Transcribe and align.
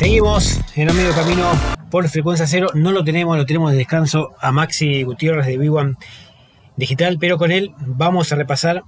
Seguimos 0.00 0.58
en 0.76 0.88
el 0.88 0.94
medio 0.94 1.14
camino 1.14 1.52
por 1.90 2.08
frecuencia 2.08 2.46
cero. 2.46 2.68
No 2.72 2.90
lo 2.90 3.04
tenemos, 3.04 3.36
lo 3.36 3.44
tenemos 3.44 3.70
de 3.70 3.76
descanso 3.76 4.30
a 4.40 4.50
Maxi 4.50 5.02
Gutiérrez 5.02 5.44
de 5.44 5.58
Vivan 5.58 5.98
Digital, 6.74 7.18
pero 7.20 7.36
con 7.36 7.52
él 7.52 7.74
vamos 7.80 8.32
a 8.32 8.36
repasar 8.36 8.82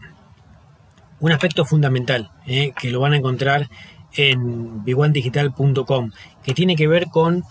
un 1.20 1.30
aspecto 1.30 1.66
fundamental 1.66 2.30
eh, 2.46 2.72
que 2.80 2.90
lo 2.90 3.00
van 3.00 3.12
a 3.12 3.18
encontrar 3.18 3.68
en 4.14 4.84
viwandigital.com, 4.84 6.12
que 6.43 6.54
tiene 6.54 6.77
que 6.77 6.88
ver 6.88 7.09
con 7.09 7.44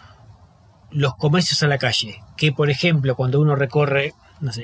los 0.89 1.15
comercios 1.15 1.61
a 1.61 1.67
la 1.67 1.77
calle. 1.77 2.23
Que, 2.37 2.51
por 2.51 2.71
ejemplo, 2.71 3.15
cuando 3.15 3.39
uno 3.39 3.55
recorre 3.55 4.15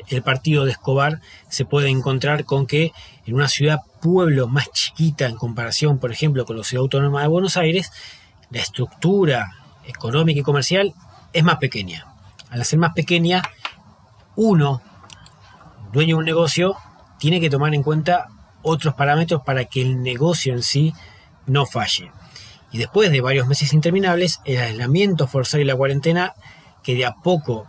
el 0.07 0.23
partido 0.23 0.65
de 0.65 0.71
Escobar, 0.71 1.21
se 1.49 1.65
puede 1.65 1.89
encontrar 1.89 2.45
con 2.45 2.65
que 2.65 2.93
en 3.27 3.35
una 3.35 3.47
ciudad 3.47 3.81
pueblo 4.01 4.47
más 4.47 4.71
chiquita 4.71 5.27
en 5.27 5.35
comparación, 5.35 5.99
por 5.99 6.11
ejemplo, 6.11 6.45
con 6.45 6.57
la 6.57 6.63
ciudad 6.63 6.81
autónoma 6.81 7.21
de 7.21 7.27
Buenos 7.27 7.57
Aires, 7.57 7.91
la 8.49 8.59
estructura 8.59 9.53
económica 9.85 10.39
y 10.39 10.43
comercial 10.43 10.93
es 11.33 11.43
más 11.43 11.57
pequeña. 11.57 12.05
Al 12.49 12.63
ser 12.65 12.79
más 12.79 12.93
pequeña, 12.93 13.41
uno, 14.35 14.81
dueño 15.91 16.15
de 16.15 16.19
un 16.19 16.25
negocio, 16.25 16.75
tiene 17.19 17.41
que 17.41 17.49
tomar 17.49 17.73
en 17.73 17.83
cuenta 17.83 18.27
otros 18.61 18.93
parámetros 18.93 19.41
para 19.43 19.65
que 19.65 19.81
el 19.81 20.01
negocio 20.01 20.53
en 20.53 20.63
sí 20.63 20.93
no 21.45 21.65
falle. 21.65 22.11
Y 22.71 22.77
después 22.77 23.11
de 23.11 23.21
varios 23.21 23.47
meses 23.47 23.73
interminables, 23.73 24.39
el 24.45 24.57
aislamiento 24.57 25.27
forzado 25.27 25.61
y 25.61 25.65
la 25.65 25.75
cuarentena, 25.75 26.33
que 26.83 26.95
de 26.95 27.05
a 27.05 27.15
poco 27.15 27.67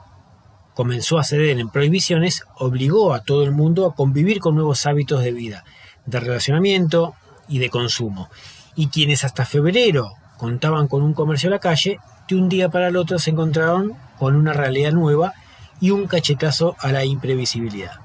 comenzó 0.75 1.19
a 1.19 1.25
ceder 1.25 1.59
en 1.59 1.71
prohibiciones, 1.71 2.45
obligó 2.57 3.13
a 3.13 3.23
todo 3.23 3.45
el 3.45 3.53
mundo 3.53 3.87
a 3.87 3.95
convivir 3.95 4.39
con 4.41 4.55
nuevos 4.55 4.87
hábitos 4.87 5.23
de 5.23 5.33
vida, 5.33 5.65
de 6.07 6.21
relacionamiento 6.21 7.15
y 7.49 7.59
de 7.59 7.71
consumo. 7.71 8.29
Y 8.77 8.89
quienes 8.89 9.25
hasta 9.25 9.45
febrero 9.45 10.13
contaban 10.39 10.89
con 10.89 11.03
un 11.03 11.13
comercio 11.13 11.49
a 11.49 11.53
la 11.53 11.59
calle, 11.59 11.99
de 12.29 12.37
un 12.37 12.49
día 12.49 12.71
para 12.71 12.89
el 12.89 12.97
otro 12.97 13.19
se 13.19 13.31
encontraron 13.31 13.95
con 14.19 14.37
una 14.37 14.53
realidad 14.53 14.93
nueva 14.93 15.35
y 15.81 15.91
un 15.91 16.07
cachetazo 16.07 16.77
a 16.79 16.93
la 16.93 17.05
imprevisibilidad. 17.05 18.01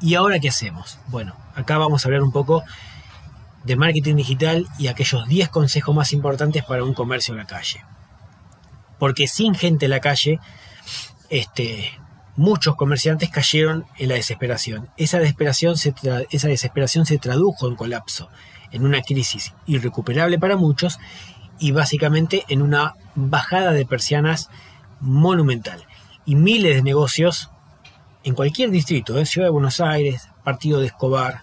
¿Y 0.00 0.14
ahora 0.14 0.38
qué 0.38 0.48
hacemos? 0.48 0.98
Bueno, 1.08 1.36
acá 1.54 1.78
vamos 1.78 2.04
a 2.04 2.08
hablar 2.08 2.22
un 2.22 2.32
poco 2.32 2.64
de 3.64 3.76
marketing 3.76 4.16
digital 4.16 4.66
y 4.78 4.86
aquellos 4.86 5.26
10 5.28 5.48
consejos 5.48 5.94
más 5.94 6.12
importantes 6.12 6.64
para 6.64 6.84
un 6.84 6.94
comercio 6.94 7.34
a 7.34 7.38
la 7.38 7.46
calle. 7.46 7.84
Porque 8.98 9.26
sin 9.26 9.54
gente 9.54 9.86
en 9.86 9.90
la 9.90 10.00
calle, 10.00 10.40
este, 11.28 11.92
muchos 12.36 12.76
comerciantes 12.76 13.30
cayeron 13.30 13.84
en 13.98 14.08
la 14.08 14.14
desesperación. 14.14 14.88
Esa 14.96 15.18
desesperación, 15.18 15.76
se 15.76 15.92
esa 16.30 16.48
desesperación 16.48 17.04
se 17.04 17.18
tradujo 17.18 17.66
en 17.66 17.74
colapso, 17.74 18.30
en 18.70 18.84
una 18.84 19.02
crisis 19.02 19.54
irrecuperable 19.66 20.38
para 20.38 20.56
muchos 20.56 20.98
y 21.58 21.72
básicamente 21.72 22.44
en 22.48 22.62
una 22.62 22.94
bajada 23.14 23.72
de 23.72 23.86
persianas 23.86 24.50
monumental. 25.00 25.84
Y 26.24 26.34
miles 26.34 26.76
de 26.76 26.82
negocios 26.82 27.50
en 28.24 28.34
cualquier 28.34 28.70
distrito, 28.70 29.18
¿eh? 29.18 29.26
Ciudad 29.26 29.46
de 29.46 29.52
Buenos 29.52 29.80
Aires, 29.80 30.28
Partido 30.44 30.80
de 30.80 30.86
Escobar, 30.86 31.42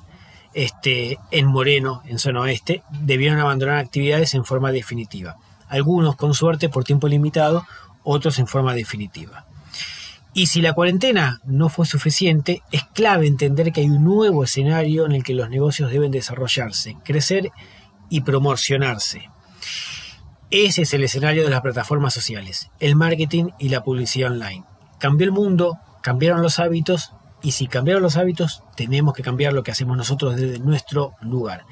este, 0.53 1.17
en 1.31 1.47
Moreno, 1.47 2.02
en 2.05 2.19
zona 2.19 2.41
oeste, 2.41 2.83
debieron 3.02 3.39
abandonar 3.39 3.77
actividades 3.77 4.33
en 4.35 4.45
forma 4.45 4.72
definitiva. 4.72 5.35
Algunos 5.67 6.16
con 6.16 6.33
suerte 6.33 6.69
por 6.69 6.83
tiempo 6.83 7.07
limitado, 7.07 7.66
otros 8.03 8.39
en 8.39 8.47
forma 8.47 8.73
definitiva. 8.73 9.45
Y 10.33 10.47
si 10.47 10.61
la 10.61 10.73
cuarentena 10.73 11.39
no 11.45 11.69
fue 11.69 11.85
suficiente, 11.85 12.61
es 12.72 12.83
clave 12.94 13.25
entender 13.25 13.72
que 13.72 13.81
hay 13.81 13.88
un 13.88 14.03
nuevo 14.03 14.44
escenario 14.44 15.05
en 15.05 15.13
el 15.13 15.23
que 15.23 15.33
los 15.33 15.50
negocios 15.50 15.91
deben 15.91 16.11
desarrollarse, 16.11 16.97
crecer 17.03 17.52
y 18.09 18.22
promocionarse. 18.22 19.29
Ese 20.51 20.83
es 20.83 20.93
el 20.93 21.03
escenario 21.03 21.43
de 21.43 21.49
las 21.49 21.61
plataformas 21.61 22.13
sociales, 22.13 22.69
el 22.79 22.95
marketing 22.95 23.49
y 23.57 23.69
la 23.69 23.83
publicidad 23.83 24.31
online. 24.31 24.63
Cambió 25.00 25.25
el 25.25 25.31
mundo, 25.31 25.79
cambiaron 26.01 26.41
los 26.41 26.59
hábitos 26.59 27.13
y 27.41 27.51
si 27.51 27.67
cambiaron 27.67 28.03
los 28.03 28.16
hábitos 28.16 28.63
tenemos 28.75 29.13
que 29.13 29.23
cambiar 29.23 29.53
lo 29.53 29.63
que 29.63 29.72
hacemos 29.72 29.97
nosotros 29.97 30.35
desde 30.35 30.59
nuestro 30.59 31.13
lugar. 31.22 31.66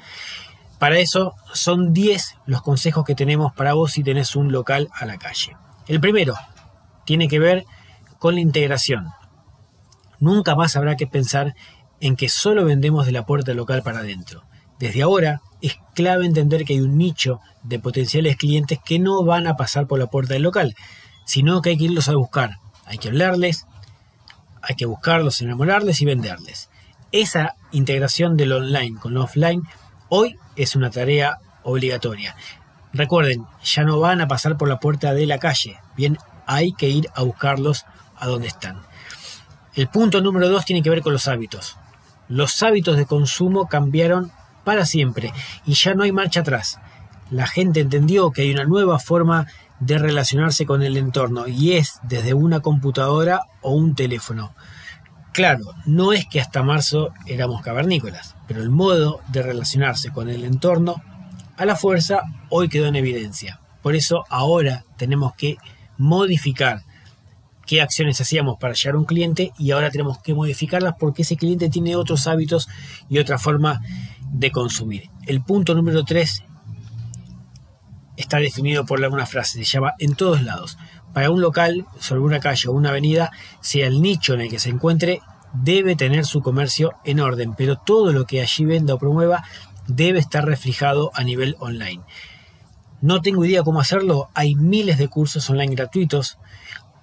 Para 0.78 0.98
eso 0.98 1.34
son 1.52 1.92
10 1.92 2.36
los 2.46 2.62
consejos 2.62 3.04
que 3.04 3.14
tenemos 3.14 3.52
para 3.52 3.74
vos 3.74 3.92
si 3.92 4.02
tenés 4.02 4.34
un 4.34 4.50
local 4.50 4.88
a 4.92 5.06
la 5.06 5.18
calle. 5.18 5.56
El 5.86 6.00
primero 6.00 6.34
tiene 7.04 7.28
que 7.28 7.38
ver 7.38 7.64
con 8.18 8.34
la 8.34 8.40
integración. 8.40 9.08
Nunca 10.18 10.56
más 10.56 10.74
habrá 10.76 10.96
que 10.96 11.06
pensar 11.06 11.54
en 12.00 12.16
que 12.16 12.28
solo 12.28 12.64
vendemos 12.64 13.06
de 13.06 13.12
la 13.12 13.24
puerta 13.24 13.54
local 13.54 13.82
para 13.82 14.00
adentro. 14.00 14.44
Desde 14.78 15.02
ahora 15.02 15.42
es 15.66 15.78
clave 15.94 16.26
entender 16.26 16.64
que 16.64 16.74
hay 16.74 16.80
un 16.80 16.98
nicho 16.98 17.40
de 17.62 17.78
potenciales 17.78 18.36
clientes 18.36 18.78
que 18.84 18.98
no 18.98 19.24
van 19.24 19.46
a 19.46 19.56
pasar 19.56 19.86
por 19.86 19.98
la 19.98 20.06
puerta 20.06 20.34
del 20.34 20.42
local, 20.42 20.74
sino 21.24 21.62
que 21.62 21.70
hay 21.70 21.78
que 21.78 21.84
irlos 21.84 22.08
a 22.08 22.16
buscar. 22.16 22.58
Hay 22.86 22.98
que 22.98 23.08
hablarles, 23.08 23.66
hay 24.62 24.74
que 24.76 24.86
buscarlos, 24.86 25.40
enamorarles 25.40 26.00
y 26.02 26.04
venderles. 26.04 26.68
Esa 27.12 27.54
integración 27.72 28.36
del 28.36 28.52
online 28.52 28.98
con 28.98 29.14
lo 29.14 29.24
offline 29.24 29.62
hoy 30.08 30.36
es 30.56 30.76
una 30.76 30.90
tarea 30.90 31.38
obligatoria. 31.62 32.36
Recuerden, 32.92 33.46
ya 33.62 33.84
no 33.84 33.98
van 33.98 34.20
a 34.20 34.28
pasar 34.28 34.56
por 34.56 34.68
la 34.68 34.80
puerta 34.80 35.14
de 35.14 35.26
la 35.26 35.38
calle, 35.38 35.78
bien, 35.96 36.18
hay 36.46 36.72
que 36.72 36.88
ir 36.88 37.08
a 37.14 37.22
buscarlos 37.22 37.86
a 38.16 38.26
donde 38.26 38.48
están. 38.48 38.82
El 39.74 39.88
punto 39.88 40.20
número 40.20 40.48
dos 40.48 40.64
tiene 40.64 40.82
que 40.82 40.90
ver 40.90 41.02
con 41.02 41.12
los 41.12 41.26
hábitos. 41.26 41.76
Los 42.28 42.62
hábitos 42.62 42.96
de 42.96 43.06
consumo 43.06 43.66
cambiaron 43.66 44.30
para 44.64 44.86
siempre 44.86 45.32
y 45.66 45.74
ya 45.74 45.94
no 45.94 46.02
hay 46.02 46.12
marcha 46.12 46.40
atrás. 46.40 46.78
La 47.30 47.46
gente 47.46 47.80
entendió 47.80 48.30
que 48.30 48.42
hay 48.42 48.52
una 48.52 48.64
nueva 48.64 48.98
forma 48.98 49.46
de 49.80 49.98
relacionarse 49.98 50.66
con 50.66 50.82
el 50.82 50.96
entorno 50.96 51.46
y 51.48 51.74
es 51.74 52.00
desde 52.02 52.34
una 52.34 52.60
computadora 52.60 53.42
o 53.60 53.72
un 53.72 53.94
teléfono. 53.94 54.54
Claro, 55.32 55.64
no 55.84 56.12
es 56.12 56.26
que 56.26 56.40
hasta 56.40 56.62
marzo 56.62 57.12
éramos 57.26 57.60
cavernícolas, 57.62 58.36
pero 58.46 58.62
el 58.62 58.70
modo 58.70 59.20
de 59.28 59.42
relacionarse 59.42 60.10
con 60.10 60.28
el 60.28 60.44
entorno 60.44 61.02
a 61.56 61.64
la 61.64 61.76
fuerza 61.76 62.22
hoy 62.50 62.68
quedó 62.68 62.86
en 62.86 62.96
evidencia. 62.96 63.60
Por 63.82 63.96
eso 63.96 64.24
ahora 64.28 64.84
tenemos 64.96 65.34
que 65.34 65.56
modificar 65.98 66.82
qué 67.66 67.82
acciones 67.82 68.20
hacíamos 68.20 68.58
para 68.58 68.74
llegar 68.74 68.94
a 68.94 68.98
un 68.98 69.04
cliente 69.04 69.52
y 69.58 69.70
ahora 69.70 69.90
tenemos 69.90 70.18
que 70.18 70.34
modificarlas 70.34 70.94
porque 70.98 71.22
ese 71.22 71.36
cliente 71.36 71.68
tiene 71.68 71.96
otros 71.96 72.26
hábitos 72.26 72.68
y 73.08 73.18
otra 73.18 73.38
forma 73.38 73.80
de 74.34 74.50
consumir. 74.50 75.10
El 75.26 75.42
punto 75.42 75.74
número 75.74 76.04
3 76.04 76.44
está 78.16 78.38
definido 78.38 78.84
por 78.84 79.02
alguna 79.02 79.26
frase, 79.26 79.58
se 79.58 79.64
llama 79.64 79.94
en 79.98 80.14
todos 80.14 80.42
lados. 80.42 80.76
Para 81.12 81.30
un 81.30 81.40
local, 81.40 81.86
sobre 82.00 82.20
una 82.20 82.40
calle 82.40 82.68
o 82.68 82.72
una 82.72 82.90
avenida, 82.90 83.30
sea 83.60 83.86
el 83.86 84.02
nicho 84.02 84.34
en 84.34 84.42
el 84.42 84.50
que 84.50 84.58
se 84.58 84.70
encuentre, 84.70 85.20
debe 85.52 85.94
tener 85.94 86.26
su 86.26 86.42
comercio 86.42 86.94
en 87.04 87.20
orden, 87.20 87.54
pero 87.54 87.76
todo 87.76 88.12
lo 88.12 88.26
que 88.26 88.42
allí 88.42 88.64
venda 88.64 88.94
o 88.94 88.98
promueva 88.98 89.44
debe 89.86 90.18
estar 90.18 90.44
reflejado 90.44 91.12
a 91.14 91.22
nivel 91.22 91.54
online. 91.60 92.02
No 93.00 93.20
tengo 93.20 93.44
idea 93.44 93.62
cómo 93.62 93.80
hacerlo, 93.80 94.30
hay 94.34 94.56
miles 94.56 94.98
de 94.98 95.08
cursos 95.08 95.48
online 95.48 95.76
gratuitos, 95.76 96.38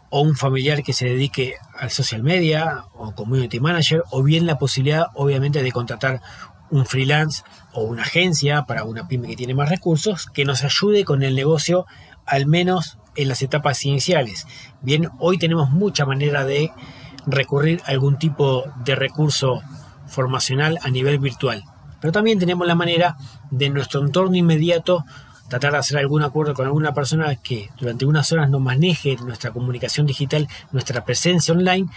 o 0.10 0.22
un 0.22 0.36
familiar 0.36 0.84
que 0.84 0.92
se 0.92 1.06
dedique 1.06 1.56
al 1.80 1.90
social 1.90 2.22
media 2.22 2.84
o 2.94 3.16
community 3.16 3.62
manager, 3.62 4.04
o 4.12 4.22
bien 4.22 4.46
la 4.46 4.60
posibilidad 4.60 5.08
obviamente 5.16 5.64
de 5.64 5.72
contratar 5.72 6.22
un 6.72 6.86
freelance 6.86 7.44
o 7.74 7.84
una 7.84 8.02
agencia 8.02 8.64
para 8.64 8.84
una 8.86 9.08
pyme 9.08 9.28
que 9.28 9.36
tiene 9.36 9.54
más 9.54 9.70
recursos 9.70 10.26
que 10.28 10.46
nos 10.46 10.64
ayude 10.64 11.06
con 11.06 11.22
el 11.22 11.36
negocio 11.36 11.86
al 12.26 12.48
menos 12.48 12.98
en 13.16 13.28
las 13.28 13.42
etapas 13.42 13.86
iniciales. 13.86 14.48
Bien, 14.82 15.10
hoy 15.20 15.38
tenemos 15.38 15.70
mucha 15.70 16.06
manera 16.06 16.46
de 16.46 16.72
recurrir 17.28 17.82
a 17.86 17.92
algún 17.92 18.18
tipo 18.18 18.64
de 18.84 18.96
recurso 18.96 19.62
formacional 20.08 20.80
a 20.82 20.90
nivel 20.90 21.20
virtual, 21.20 21.64
pero 22.00 22.12
también 22.12 22.40
tenemos 22.40 22.66
la 22.66 22.76
manera 22.76 23.18
de 23.52 23.70
nuestro 23.70 24.02
entorno 24.02 24.36
inmediato 24.36 25.06
tratar 25.50 25.74
de 25.74 25.80
hacer 25.80 25.98
algún 25.98 26.24
acuerdo 26.24 26.54
con 26.54 26.66
alguna 26.66 26.94
persona 26.94 27.36
que 27.36 27.70
durante 27.78 28.06
unas 28.06 28.32
horas 28.32 28.50
nos 28.50 28.62
maneje 28.62 29.18
nuestra 29.18 29.52
comunicación 29.52 30.08
digital, 30.08 30.48
nuestra 30.72 31.04
presencia 31.04 31.54
online 31.54 31.90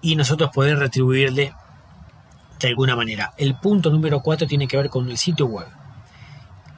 y 0.00 0.14
nosotros 0.14 0.50
poder 0.54 0.78
retribuirle 0.78 1.52
de 2.60 2.68
alguna 2.68 2.96
manera. 2.96 3.32
El 3.36 3.56
punto 3.56 3.90
número 3.90 4.20
4 4.20 4.46
tiene 4.46 4.68
que 4.68 4.76
ver 4.76 4.90
con 4.90 5.10
el 5.10 5.16
sitio 5.16 5.46
web. 5.46 5.66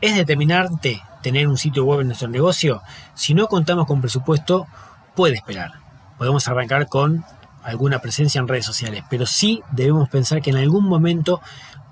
¿Es 0.01 0.17
determinante 0.17 1.03
tener 1.23 1.47
un 1.47 1.57
sitio 1.57 1.85
web 1.85 2.01
en 2.01 2.09
nuestro 2.09 2.29
negocio? 2.29 2.83
Si 3.15 3.35
no 3.35 3.47
contamos 3.47 3.87
con 3.87 4.01
presupuesto, 4.01 4.67
puede 5.15 5.35
esperar. 5.35 5.73
Podemos 6.19 6.49
arrancar 6.49 6.89
con 6.89 7.25
alguna 7.63 8.01
presencia 8.01 8.41
en 8.41 8.49
redes 8.49 8.67
sociales, 8.67 9.05
pero 9.09 9.27
sí 9.27 9.63
debemos 9.71 10.09
pensar 10.09 10.43
que 10.43 10.51
en 10.51 10.57
algún 10.57 10.85
momento 10.85 11.41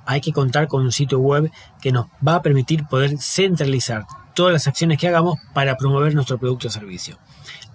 hay 0.07 0.21
que 0.21 0.33
contar 0.33 0.67
con 0.67 0.83
un 0.83 0.93
sitio 0.93 1.21
web 1.21 1.51
que 1.81 1.93
nos 1.93 2.07
va 2.27 2.37
a 2.37 2.43
permitir 2.43 2.87
poder 2.87 3.19
centralizar 3.19 4.07
todas 4.35 4.53
las 4.53 4.67
acciones 4.67 4.99
que 4.99 5.07
hagamos 5.07 5.39
para 5.53 5.77
promover 5.77 6.15
nuestro 6.15 6.39
producto 6.39 6.69
o 6.69 6.71
servicio. 6.71 7.19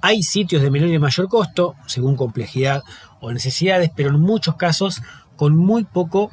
Hay 0.01 0.21
sitios 0.21 0.61
de 0.61 0.69
menor 0.69 0.89
y 0.89 0.99
mayor 0.99 1.27
costo, 1.29 1.75
según 1.85 2.15
complejidad 2.15 2.83
o 3.21 3.31
necesidades, 3.31 3.91
pero 3.95 4.09
en 4.09 4.19
muchos 4.19 4.55
casos 4.55 5.01
con 5.35 5.55
muy 5.55 5.83
poco 5.83 6.31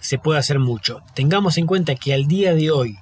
se 0.00 0.18
puede 0.18 0.38
hacer 0.38 0.58
mucho. 0.58 1.00
Tengamos 1.14 1.58
en 1.58 1.66
cuenta 1.66 1.94
que 1.94 2.12
al 2.12 2.26
día 2.26 2.54
de 2.54 2.70
hoy, 2.70 2.98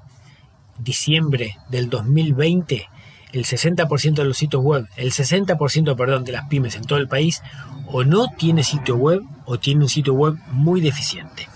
diciembre 0.78 1.56
del 1.68 1.88
2020, 1.88 2.88
el 3.32 3.44
60% 3.44 4.14
de 4.14 4.24
los 4.24 4.36
sitios 4.36 4.62
web, 4.62 4.88
el 4.96 5.12
60% 5.12 5.96
perdón, 5.96 6.24
de 6.24 6.32
las 6.32 6.48
pymes 6.48 6.76
en 6.76 6.84
todo 6.84 6.98
el 6.98 7.08
país, 7.08 7.42
o 7.86 8.04
no 8.04 8.28
tiene 8.36 8.62
sitio 8.64 8.96
web 8.96 9.22
o 9.46 9.58
tiene 9.58 9.82
un 9.82 9.88
sitio 9.88 10.14
web 10.14 10.36
muy 10.52 10.80
deficiente. 10.80 11.48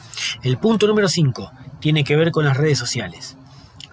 El 0.42 0.58
punto 0.58 0.86
número 0.86 1.08
5 1.08 1.52
tiene 1.80 2.04
que 2.04 2.16
ver 2.16 2.30
con 2.30 2.44
las 2.44 2.56
redes 2.56 2.78
sociales. 2.78 3.36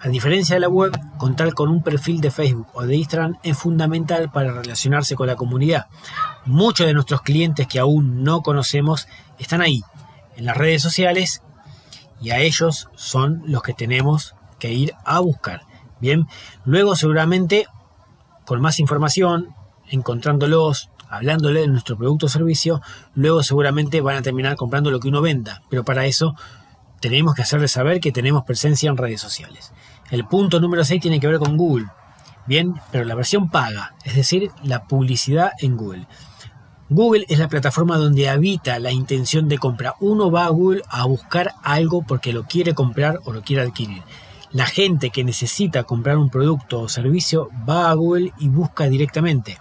A 0.00 0.08
diferencia 0.08 0.56
de 0.56 0.60
la 0.60 0.68
web, 0.68 0.98
contar 1.16 1.54
con 1.54 1.68
un 1.68 1.82
perfil 1.82 2.20
de 2.20 2.32
Facebook 2.32 2.66
o 2.72 2.82
de 2.82 2.96
Instagram 2.96 3.36
es 3.44 3.56
fundamental 3.56 4.30
para 4.32 4.52
relacionarse 4.52 5.14
con 5.14 5.28
la 5.28 5.36
comunidad. 5.36 5.86
Muchos 6.44 6.86
de 6.86 6.94
nuestros 6.94 7.22
clientes 7.22 7.66
que 7.66 7.78
aún 7.78 8.24
no 8.24 8.42
conocemos 8.42 9.06
están 9.38 9.60
ahí, 9.60 9.82
en 10.36 10.44
las 10.44 10.56
redes 10.56 10.82
sociales, 10.82 11.42
y 12.20 12.30
a 12.30 12.40
ellos 12.40 12.88
son 12.94 13.42
los 13.46 13.62
que 13.62 13.74
tenemos 13.74 14.34
que 14.58 14.72
ir 14.72 14.94
a 15.04 15.20
buscar. 15.20 15.62
Bien, 16.00 16.26
luego 16.64 16.96
seguramente 16.96 17.66
con 18.44 18.60
más 18.60 18.80
información, 18.80 19.54
encontrándolos, 19.88 20.90
hablándole 21.08 21.60
de 21.60 21.68
nuestro 21.68 21.96
producto 21.96 22.26
o 22.26 22.28
servicio, 22.28 22.80
luego 23.14 23.42
seguramente 23.42 24.00
van 24.00 24.16
a 24.16 24.22
terminar 24.22 24.56
comprando 24.56 24.90
lo 24.90 24.98
que 24.98 25.08
uno 25.08 25.20
venda. 25.20 25.62
Pero 25.68 25.84
para 25.84 26.06
eso 26.06 26.34
tenemos 27.00 27.34
que 27.34 27.42
hacerles 27.42 27.72
saber 27.72 28.00
que 28.00 28.12
tenemos 28.12 28.44
presencia 28.44 28.88
en 28.88 28.96
redes 28.96 29.20
sociales. 29.20 29.72
El 30.10 30.26
punto 30.26 30.60
número 30.60 30.84
6 30.84 31.00
tiene 31.00 31.20
que 31.20 31.26
ver 31.26 31.38
con 31.38 31.56
Google. 31.56 31.86
Bien, 32.46 32.74
pero 32.90 33.04
la 33.04 33.14
versión 33.14 33.50
paga, 33.50 33.94
es 34.04 34.16
decir, 34.16 34.50
la 34.62 34.84
publicidad 34.84 35.52
en 35.60 35.76
Google. 35.76 36.06
Google 36.94 37.24
es 37.30 37.38
la 37.38 37.48
plataforma 37.48 37.96
donde 37.96 38.28
habita 38.28 38.78
la 38.78 38.92
intención 38.92 39.48
de 39.48 39.56
compra. 39.56 39.94
Uno 40.00 40.30
va 40.30 40.44
a 40.44 40.50
Google 40.50 40.82
a 40.90 41.06
buscar 41.06 41.54
algo 41.62 42.02
porque 42.02 42.34
lo 42.34 42.44
quiere 42.44 42.74
comprar 42.74 43.18
o 43.24 43.32
lo 43.32 43.40
quiere 43.40 43.62
adquirir. 43.62 44.02
La 44.50 44.66
gente 44.66 45.08
que 45.08 45.24
necesita 45.24 45.84
comprar 45.84 46.18
un 46.18 46.28
producto 46.28 46.80
o 46.80 46.90
servicio 46.90 47.48
va 47.66 47.88
a 47.88 47.94
Google 47.94 48.34
y 48.38 48.50
busca 48.50 48.90
directamente. 48.90 49.56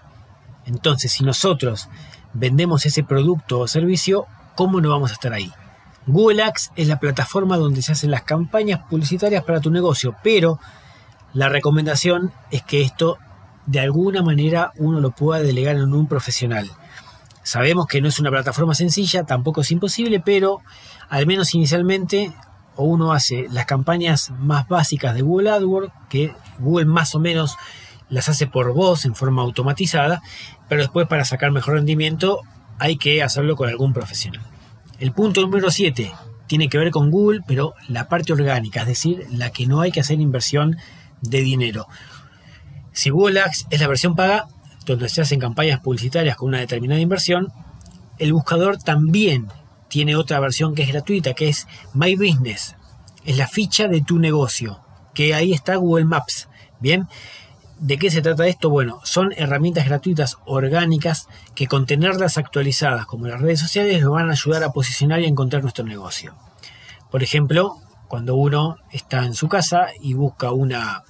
Entonces, 0.66 1.14
si 1.14 1.24
nosotros 1.24 1.88
vendemos 2.34 2.86
ese 2.86 3.02
producto 3.02 3.60
o 3.60 3.68
servicio, 3.70 4.26
¿cómo 4.56 4.82
no 4.82 4.90
vamos 4.90 5.12
a 5.12 5.14
estar 5.14 5.32
ahí? 5.32 5.54
Google 6.08 6.44
Ads 6.44 6.74
es 6.76 6.90
la 6.90 7.00
plataforma 7.00 7.56
donde 7.56 7.82
se 7.82 7.94
hacen 7.94 8.12
las 8.12 8.24
campañas 8.24 8.82
publicitarias 8.90 9.46
para 9.46 9.62
tu 9.62 9.72
negocio, 9.72 10.18
pero 10.22 10.60
la 11.34 11.48
recomendación 11.48 12.34
es 12.52 12.62
que 12.62 12.82
esto 12.82 13.18
de 13.68 13.80
alguna 13.80 14.22
manera 14.22 14.74
uno 14.76 15.00
lo 15.00 15.12
pueda 15.12 15.42
delegar 15.42 15.78
en 15.78 15.94
un 15.94 16.08
profesional. 16.08 16.70
Sabemos 17.44 17.88
que 17.88 18.02
no 18.02 18.08
es 18.08 18.20
una 18.20 18.30
plataforma 18.30 18.76
sencilla, 18.76 19.24
tampoco 19.24 19.62
es 19.62 19.72
imposible, 19.72 20.20
pero 20.20 20.62
al 21.10 21.26
menos 21.26 21.54
inicialmente 21.56 22.34
o 22.76 22.86
uno 22.86 23.14
hace 23.14 23.48
las 23.50 23.66
campañas 23.66 24.32
más 24.40 24.68
básicas 24.68 25.14
de 25.14 25.22
Google 25.22 25.52
AdWords, 25.52 25.92
que 26.10 26.34
Google 26.60 26.86
más 26.86 27.16
o 27.16 27.20
menos 27.20 27.58
las 28.10 28.30
hace 28.30 28.48
por 28.48 28.74
voz 28.74 29.06
en 29.06 29.16
forma 29.16 29.42
automatizada, 29.42 30.22
pero 30.70 30.82
después 30.82 31.08
para 31.08 31.26
sacar 31.26 31.52
mejor 31.52 31.76
rendimiento 31.76 32.42
hay 32.80 32.98
que 32.98 33.24
hacerlo 33.24 33.56
con 33.56 33.70
algún 33.70 33.94
profesional. 33.94 34.42
El 35.00 35.12
punto 35.12 35.42
número 35.42 35.72
7 35.72 36.12
tiene 36.48 36.70
que 36.70 36.78
ver 36.78 36.92
con 36.92 37.12
Google, 37.12 37.42
pero 37.48 37.74
la 37.88 38.08
parte 38.08 38.34
orgánica, 38.34 38.82
es 38.82 38.88
decir, 38.88 39.26
la 39.32 39.52
que 39.52 39.68
no 39.68 39.82
hay 39.82 39.92
que 39.92 40.02
hacer 40.02 40.20
inversión 40.20 40.78
de 41.22 41.42
dinero. 41.42 41.88
Si 42.92 43.10
Google 43.10 43.42
Ads 43.42 43.68
es 43.70 43.80
la 43.80 43.88
versión 43.88 44.16
paga, 44.16 44.48
donde 44.86 45.10
se 45.10 45.22
hacen 45.22 45.40
campañas 45.40 45.80
publicitarias 45.80 46.36
con 46.36 46.50
una 46.50 46.60
determinada 46.60 47.02
inversión, 47.02 47.52
el 48.18 48.34
buscador 48.34 48.78
también 48.78 49.48
tiene 49.88 50.16
otra 50.16 50.40
versión 50.40 50.76
que 50.76 50.84
es 50.84 50.90
gratuita, 50.90 51.34
que 51.34 51.50
es 51.50 51.68
My 51.94 52.16
Business. 52.16 52.76
Es 53.26 53.38
la 53.38 53.48
ficha 53.48 53.88
de 53.88 54.02
tu 54.02 54.20
negocio, 54.20 54.80
que 55.14 55.34
ahí 55.34 55.54
está 55.54 55.76
Google 55.76 56.06
Maps. 56.06 56.48
Bien, 56.80 57.08
¿de 57.80 57.98
qué 57.98 58.10
se 58.10 58.22
trata 58.22 58.48
esto? 58.48 58.70
Bueno, 58.70 59.00
son 59.04 59.34
herramientas 59.36 59.86
gratuitas 59.86 60.38
orgánicas 60.46 61.28
que 61.56 61.68
con 61.68 61.86
tenerlas 61.86 62.38
actualizadas 62.38 63.06
como 63.06 63.28
las 63.28 63.42
redes 63.42 63.60
sociales 63.60 64.02
nos 64.02 64.12
van 64.12 64.30
a 64.30 64.34
ayudar 64.34 64.64
a 64.64 64.72
posicionar 64.72 65.20
y 65.22 65.26
encontrar 65.26 65.62
nuestro 65.62 65.86
negocio. 65.86 66.36
Por 67.10 67.24
ejemplo, 67.24 67.76
cuando 68.08 68.36
uno 68.36 68.78
está 68.92 69.26
en 69.26 69.34
su 69.34 69.50
casa 69.50 69.88
y 70.00 70.14
busca 70.14 70.52
una, 70.52 71.04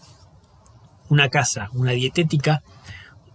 una 1.10 1.30
casa, 1.30 1.70
una 1.74 1.92
dietética, 1.92 2.64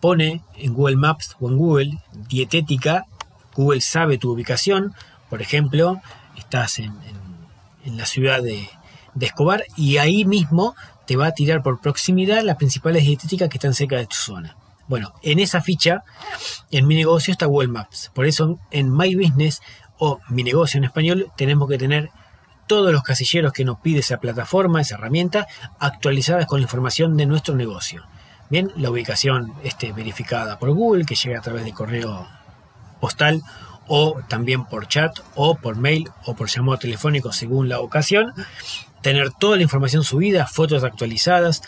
pone 0.01 0.43
en 0.57 0.75
Google 0.75 0.97
Maps 0.97 1.37
o 1.41 1.49
en 1.49 1.57
Google 1.57 1.99
dietética, 2.29 3.07
Google 3.55 3.81
sabe 3.81 4.19
tu 4.19 4.31
ubicación, 4.31 4.95
por 5.31 5.43
ejemplo, 5.43 6.01
estás 6.37 6.79
en, 6.79 6.93
la 7.85 8.07
ciudad 8.07 8.43
de, 8.43 8.69
Escobar 9.21 9.65
y 9.77 9.97
ahí 9.97 10.27
mismo 10.27 10.75
te 11.07 11.17
va 11.17 11.29
a 11.29 11.33
tirar 11.33 11.63
por 11.63 11.81
proximidad 11.81 12.43
las 12.43 12.57
principales 12.57 13.05
dietéticas 13.05 13.49
que 13.49 13.57
están 13.57 13.73
cerca 13.73 13.97
de 13.97 14.07
tu 14.07 14.17
zona. 14.17 14.57
Bueno, 14.89 15.15
en 15.23 15.39
esa 15.39 15.63
ficha, 15.63 16.05
en 16.71 16.87
mi 16.87 16.95
negocio 16.95 17.33
está 17.33 17.47
Google 17.47 17.69
Maps. 17.69 18.11
Por 18.15 18.27
eso 18.27 18.59
en 18.71 18.95
My 18.95 19.15
Business 19.15 19.63
o 19.99 20.21
mi 20.29 20.43
negocio 20.43 20.79
en 20.79 20.85
español 20.85 21.33
tenemos 21.37 21.69
que 21.69 21.79
tener 21.79 22.11
todos 22.67 22.93
los 22.93 23.03
casilleros 23.03 23.53
que 23.53 23.65
nos 23.65 23.79
pide 23.81 24.01
esa 24.01 24.19
plataforma, 24.19 24.81
esa 24.81 24.97
herramienta, 24.97 25.47
actualizadas 25.79 26.47
con 26.47 26.61
la 26.61 26.65
información 26.65 27.17
de 27.17 27.27
nuestro 27.27 27.55
negocio. 27.55 28.05
Bien, 28.49 28.71
la 28.77 28.91
ubicación 28.91 29.53
esté 29.65 29.93
verificada 29.93 30.59
por 30.59 30.71
Google, 30.71 31.05
que 31.05 31.17
llega 31.17 31.39
a 31.39 31.43
través 31.43 31.65
de 31.65 31.73
correo 31.73 32.29
postal 33.01 33.43
o 33.89 34.21
también 34.29 34.65
por 34.65 34.89
chat 34.89 35.19
o 35.35 35.57
por 35.57 35.77
mail 35.77 36.11
o 36.25 36.35
por 36.35 36.49
llamado 36.49 36.79
telefónico 36.79 37.33
según 37.33 37.69
la 37.69 37.81
ocasión. 37.81 38.33
Tener 39.03 39.31
toda 39.33 39.57
la 39.57 39.63
información 39.63 40.05
subida, 40.05 40.47
fotos 40.47 40.85
actualizadas, 40.85 41.63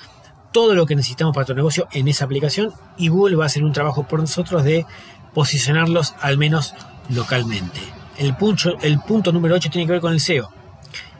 todo 0.52 0.74
lo 0.74 0.86
que 0.86 0.96
necesitamos 0.96 1.34
para 1.34 1.46
tu 1.46 1.54
negocio 1.54 1.88
en 1.92 2.08
esa 2.08 2.24
aplicación 2.24 2.72
y 2.96 3.08
Google 3.08 3.36
va 3.36 3.44
a 3.44 3.46
hacer 3.46 3.64
un 3.64 3.72
trabajo 3.72 4.04
por 4.04 4.20
nosotros 4.20 4.64
de 4.64 4.86
posicionarlos 5.34 6.14
al 6.20 6.38
menos 6.38 6.74
localmente. 7.08 7.80
El 8.16 8.34
punto, 8.36 8.78
el 8.82 9.00
punto 9.00 9.32
número 9.32 9.54
8 9.54 9.70
tiene 9.70 9.86
que 9.86 9.92
ver 9.92 10.00
con 10.00 10.12
el 10.12 10.20
SEO. 10.20 10.57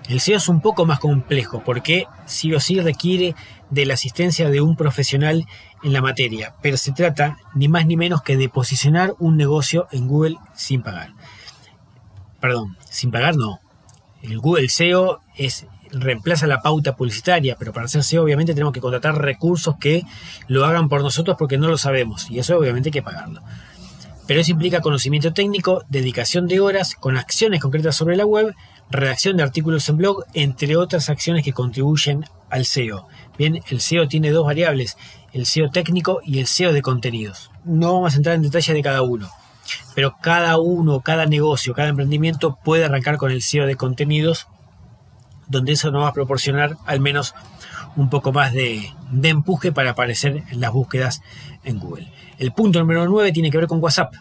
El 0.08 0.20
SEO 0.20 0.38
es 0.38 0.49
un 0.49 0.62
poco 0.62 0.87
más 0.87 1.00
complejo 1.00 1.62
porque 1.64 2.06
sí 2.25 2.55
o 2.55 2.60
sí 2.60 2.81
requiere 2.81 3.34
de 3.69 3.84
la 3.84 3.94
asistencia 3.94 4.49
de 4.49 4.62
un 4.62 4.75
profesional 4.75 5.46
en 5.82 5.93
la 5.93 6.00
materia, 6.00 6.55
pero 6.62 6.78
se 6.78 6.93
trata 6.93 7.37
ni 7.55 7.69
más 7.69 7.87
ni 7.87 7.96
menos 7.96 8.22
que 8.22 8.38
de 8.38 8.49
posicionar 8.49 9.14
un 9.19 9.37
negocio 9.37 9.87
en 9.93 10.08
Google 10.08 10.37
sin 10.55 10.82
pagar. 10.82 11.12
Perdón, 12.40 12.78
sin 12.88 13.10
pagar 13.10 13.37
no. 13.37 13.60
El 14.22 14.38
Google 14.38 14.70
SEO 14.70 15.20
reemplaza 15.90 16.46
la 16.46 16.62
pauta 16.62 16.96
publicitaria, 16.96 17.56
pero 17.58 17.75
para 17.75 17.84
hacer 17.84 18.02
SEO 18.02 18.23
obviamente 18.23 18.54
tenemos 18.54 18.73
que 18.73 18.80
contratar 18.80 19.21
recursos 19.21 19.76
que 19.78 20.04
lo 20.47 20.64
hagan 20.64 20.88
por 20.88 21.02
nosotros 21.02 21.37
porque 21.38 21.59
no 21.59 21.68
lo 21.68 21.76
sabemos 21.76 22.30
y 22.30 22.38
eso 22.38 22.56
obviamente 22.56 22.88
hay 22.88 22.92
que 22.92 23.02
pagarlo. 23.02 23.42
Pero 24.26 24.40
eso 24.40 24.52
implica 24.52 24.80
conocimiento 24.80 25.33
técnico, 25.33 25.85
dedicación 25.88 26.47
de 26.49 26.61
horas, 26.61 26.94
con 26.94 27.16
acciones 27.16 27.61
concretas 27.61 27.97
sobre 27.97 28.16
la 28.16 28.26
web 28.26 28.54
redacción 28.90 29.37
de 29.37 29.42
artículos 29.42 29.88
en 29.88 29.97
blog, 29.97 30.25
entre 30.35 30.76
otras 30.76 31.09
acciones 31.11 31.45
que 31.45 31.52
contribuyen 31.52 32.25
al 32.50 32.64
SEO. 32.64 33.07
Bien, 33.37 33.61
el 33.68 33.80
SEO 33.80 34.09
tiene 34.09 34.30
dos 34.30 34.47
variables, 34.47 34.97
el 35.33 35.47
SEO 35.47 35.71
técnico 35.71 36.21
y 36.25 36.38
el 36.38 36.47
SEO 36.47 36.73
de 36.73 36.83
contenidos. 36.83 37.50
No 37.64 37.95
vamos 37.95 38.14
a 38.14 38.16
entrar 38.16 38.35
en 38.37 38.42
detalle 38.42 38.75
de 38.75 38.83
cada 38.83 39.02
uno, 39.02 39.30
pero 39.95 40.16
cada 40.21 40.59
uno, 40.59 41.00
cada 41.00 41.26
negocio, 41.26 41.75
cada 41.75 41.88
emprendimiento 41.88 42.59
puede 42.64 42.85
arrancar 42.85 43.16
con 43.18 43.30
el 43.30 43.42
SEO 43.42 43.66
de 43.66 43.76
contenidos, 43.76 44.47
donde 45.47 45.73
eso 45.73 45.90
nos 45.90 46.02
va 46.02 46.09
a 46.09 46.12
proporcionar 46.12 46.76
al 46.87 47.00
menos 47.00 47.35
un 47.97 48.11
poco 48.11 48.33
más 48.33 48.52
de, 48.52 48.90
empuje 49.23 49.73
para 49.73 49.90
aparecer 49.90 50.45
en 50.50 50.61
las 50.61 50.73
búsquedas 50.73 51.21
en 51.64 51.78
Google. 51.78 52.12
El 52.38 52.52
punto 52.52 52.78
número 52.78 53.07
9 53.07 53.33
tiene 53.33 53.50
que 53.50 53.59
ver 53.59 53.66
con 53.66 53.83
WhatsApp. 53.83 54.14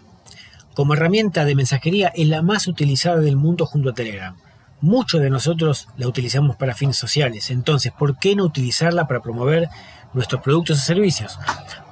Como 0.74 0.94
herramienta 0.94 1.46
de 1.46 1.56
mensajería 1.56 2.12
es 2.16 2.28
la 2.28 2.42
más 2.42 2.68
utilizada 2.68 3.18
del 3.18 3.36
mundo 3.36 3.66
junto 3.66 3.90
a 3.90 3.94
Telegram. 3.94 4.36
Muchos 4.80 5.22
de 5.22 5.32
nosotros 5.32 5.88
la 5.98 6.08
utilizamos 6.08 6.56
para 6.56 6.76
fines 6.76 6.98
sociales, 6.98 7.50
entonces, 7.50 7.92
¿por 7.92 8.20
qué 8.20 8.36
no 8.36 8.44
utilizarla 8.44 9.08
para 9.08 9.22
promover 9.22 9.70
nuestros 10.14 10.42
productos 10.42 10.78
o 10.78 10.82
servicios? 10.82 11.40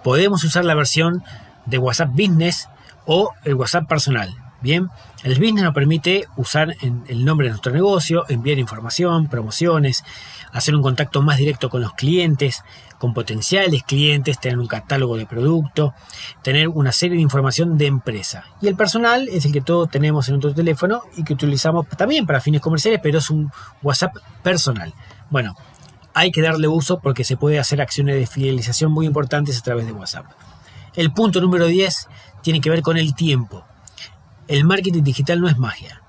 Podemos 0.03 0.43
usar 0.43 0.65
la 0.65 0.75
versión 0.75 1.23
de 1.65 1.79
WhatsApp 1.79 2.11
Business 2.11 2.69
o 3.05 3.33
el 3.43 3.55
WhatsApp 3.55 3.87
personal. 3.87 4.35
Bien, 4.61 4.89
el 5.23 5.35
business 5.39 5.63
nos 5.63 5.73
permite 5.73 6.25
usar 6.37 6.75
el 6.81 7.25
nombre 7.25 7.47
de 7.47 7.51
nuestro 7.51 7.71
negocio, 7.71 8.25
enviar 8.29 8.59
información, 8.59 9.27
promociones, 9.27 10.03
hacer 10.53 10.75
un 10.75 10.81
contacto 10.81 11.21
más 11.21 11.37
directo 11.37 11.69
con 11.69 11.81
los 11.81 11.93
clientes, 11.93 12.63
con 12.99 13.13
potenciales 13.13 13.83
clientes, 13.83 14.39
tener 14.39 14.59
un 14.59 14.67
catálogo 14.67 15.17
de 15.17 15.25
producto, 15.25 15.93
tener 16.41 16.67
una 16.69 16.91
serie 16.91 17.17
de 17.17 17.21
información 17.21 17.77
de 17.77 17.87
empresa. 17.87 18.45
Y 18.61 18.67
el 18.67 18.75
personal 18.75 19.27
es 19.29 19.45
el 19.45 19.51
que 19.51 19.61
todos 19.61 19.89
tenemos 19.89 20.27
en 20.27 20.35
nuestro 20.35 20.53
teléfono 20.53 21.01
y 21.15 21.23
que 21.23 21.33
utilizamos 21.33 21.87
también 21.89 22.25
para 22.25 22.41
fines 22.41 22.61
comerciales, 22.61 22.99
pero 23.01 23.19
es 23.19 23.29
un 23.29 23.51
WhatsApp 23.83 24.15
personal. 24.43 24.93
Bueno, 25.29 25.55
hay 26.13 26.31
que 26.31 26.41
darle 26.41 26.67
uso 26.67 26.99
porque 26.99 27.23
se 27.23 27.37
puede 27.37 27.59
hacer 27.59 27.81
acciones 27.81 28.15
de 28.15 28.25
fidelización 28.25 28.91
muy 28.91 29.05
importantes 29.05 29.59
a 29.59 29.63
través 29.63 29.85
de 29.85 29.91
WhatsApp. 29.91 30.25
El 30.95 31.11
punto 31.11 31.41
número 31.41 31.67
10 31.67 32.07
tiene 32.41 32.61
que 32.61 32.69
ver 32.69 32.81
con 32.81 32.97
el 32.97 33.13
tiempo. 33.15 33.65
El 34.47 34.63
marketing 34.63 35.03
digital 35.03 35.41
no 35.41 35.49
es 35.49 35.57
magia. 35.57 36.01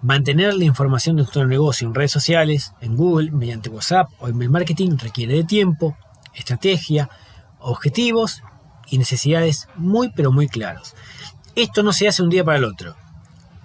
Mantener 0.00 0.54
la 0.54 0.64
información 0.64 1.16
de 1.16 1.22
nuestro 1.22 1.46
negocio 1.46 1.86
en 1.86 1.94
redes 1.94 2.12
sociales, 2.12 2.72
en 2.80 2.96
Google, 2.96 3.30
mediante 3.30 3.68
WhatsApp 3.68 4.08
o 4.20 4.28
email 4.28 4.50
marketing 4.50 4.96
requiere 4.98 5.34
de 5.34 5.44
tiempo, 5.44 5.96
estrategia, 6.36 7.10
objetivos 7.58 8.42
y 8.88 8.98
necesidades 8.98 9.68
muy 9.76 10.10
pero 10.10 10.30
muy 10.30 10.48
claros. 10.48 10.94
Esto 11.54 11.82
no 11.82 11.92
se 11.92 12.06
hace 12.06 12.22
un 12.22 12.30
día 12.30 12.44
para 12.44 12.58
el 12.58 12.64
otro, 12.64 12.94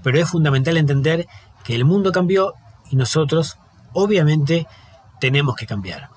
pero 0.01 0.19
es 0.19 0.29
fundamental 0.29 0.77
entender 0.77 1.27
que 1.63 1.75
el 1.75 1.85
mundo 1.85 2.11
cambió 2.11 2.53
y 2.89 2.95
nosotros 2.95 3.57
obviamente 3.93 4.67
tenemos 5.19 5.55
que 5.55 5.67
cambiar. 5.67 6.09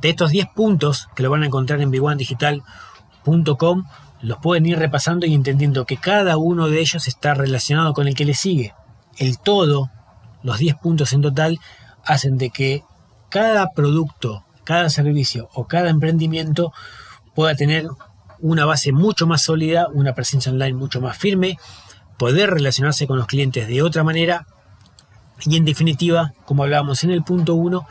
De 0.00 0.10
estos 0.10 0.30
10 0.30 0.48
puntos 0.54 1.08
que 1.14 1.22
lo 1.22 1.30
van 1.30 1.42
a 1.42 1.46
encontrar 1.46 1.80
en 1.80 1.90
b1digital.com, 1.90 3.84
los 4.22 4.38
pueden 4.38 4.66
ir 4.66 4.78
repasando 4.78 5.26
y 5.26 5.34
entendiendo 5.34 5.84
que 5.84 5.96
cada 5.96 6.36
uno 6.36 6.68
de 6.68 6.80
ellos 6.80 7.06
está 7.08 7.34
relacionado 7.34 7.92
con 7.92 8.08
el 8.08 8.14
que 8.14 8.24
le 8.24 8.34
sigue. 8.34 8.74
El 9.18 9.38
todo, 9.38 9.90
los 10.42 10.58
10 10.58 10.76
puntos 10.76 11.12
en 11.12 11.22
total, 11.22 11.58
hacen 12.04 12.38
de 12.38 12.50
que 12.50 12.84
cada 13.30 13.70
producto, 13.72 14.45
cada 14.66 14.90
servicio 14.90 15.48
o 15.54 15.66
cada 15.66 15.88
emprendimiento 15.88 16.74
pueda 17.34 17.54
tener 17.54 17.86
una 18.40 18.66
base 18.66 18.92
mucho 18.92 19.26
más 19.26 19.42
sólida, 19.42 19.88
una 19.94 20.14
presencia 20.14 20.52
online 20.52 20.74
mucho 20.74 21.00
más 21.00 21.16
firme, 21.16 21.58
poder 22.18 22.50
relacionarse 22.50 23.06
con 23.06 23.16
los 23.16 23.26
clientes 23.26 23.68
de 23.68 23.80
otra 23.80 24.04
manera 24.04 24.46
y 25.44 25.56
en 25.56 25.64
definitiva, 25.64 26.32
como 26.44 26.64
hablábamos 26.64 27.04
en 27.04 27.10
el 27.10 27.22
punto 27.22 27.54
1, 27.54 27.86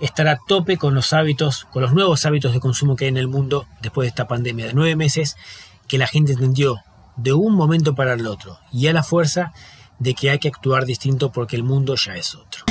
estar 0.00 0.28
a 0.28 0.38
tope 0.46 0.76
con 0.76 0.94
los 0.94 1.12
hábitos, 1.12 1.66
con 1.72 1.82
los 1.82 1.92
nuevos 1.92 2.24
hábitos 2.26 2.52
de 2.52 2.60
consumo 2.60 2.96
que 2.96 3.06
hay 3.06 3.10
en 3.10 3.16
el 3.16 3.28
mundo 3.28 3.66
después 3.80 4.06
de 4.06 4.10
esta 4.10 4.28
pandemia 4.28 4.66
de 4.66 4.74
nueve 4.74 4.96
meses, 4.96 5.36
que 5.88 5.98
la 5.98 6.06
gente 6.06 6.32
entendió 6.32 6.80
de 7.16 7.32
un 7.32 7.54
momento 7.54 7.94
para 7.94 8.14
el 8.14 8.26
otro 8.26 8.58
y 8.72 8.86
a 8.86 8.92
la 8.92 9.02
fuerza 9.02 9.52
de 9.98 10.14
que 10.14 10.30
hay 10.30 10.38
que 10.38 10.48
actuar 10.48 10.84
distinto 10.84 11.32
porque 11.32 11.56
el 11.56 11.62
mundo 11.62 11.94
ya 11.96 12.16
es 12.16 12.34
otro. 12.34 12.64